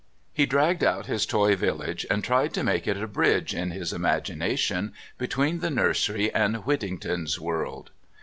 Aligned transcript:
He 0.33 0.47
dragged 0.47 0.83
out 0.83 1.05
his 1.05 1.27
toy 1.27 1.55
village 1.55 2.07
and 2.09 2.23
tried 2.23 2.55
to 2.55 2.63
make 2.63 2.87
it 2.87 2.97
a 2.97 3.05
bridge 3.07 3.53
in 3.53 3.69
his 3.69 3.93
imagination 3.93 4.93
between 5.19 5.59
the 5.59 5.69
nursery 5.69 6.33
and 6.33 6.55
Whittington's 6.65 7.39
world. 7.39 7.91